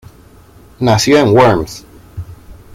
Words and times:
Nació 0.79 1.19
en 1.19 1.27
Worms. 1.31 1.85